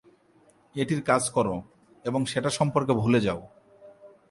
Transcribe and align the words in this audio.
একটি 0.75 0.93
কাজ 1.01 1.23
করো 1.29 1.55
এবং 2.05 2.21
সেটা 2.25 2.49
সম্পর্কে 2.49 2.93
ভুলে 2.93 3.19
যাও। 3.21 3.41